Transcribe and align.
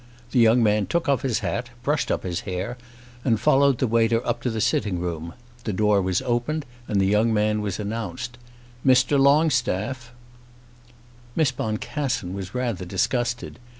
The 0.31 0.39
young 0.39 0.63
man 0.63 0.87
took 0.87 1.07
off 1.07 1.21
his 1.21 1.41
hat, 1.41 1.69
brushed 1.83 2.09
up 2.09 2.23
his 2.23 2.39
hair, 2.39 2.75
and 3.23 3.39
followed 3.39 3.77
the 3.77 3.85
waiter 3.85 4.25
up 4.25 4.41
to 4.41 4.49
the 4.49 4.59
sitting 4.59 4.97
room. 4.99 5.33
The 5.63 5.73
door 5.73 6.01
was 6.01 6.23
opened 6.23 6.65
and 6.87 6.99
the 6.99 7.05
young 7.05 7.31
man 7.31 7.61
was 7.61 7.79
announced. 7.79 8.39
"Mr. 8.83 9.19
Longstaff." 9.19 10.11
Miss 11.35 11.51
Boncassen 11.51 12.33
was 12.33 12.55
rather 12.55 12.83
disgusted. 12.83 13.59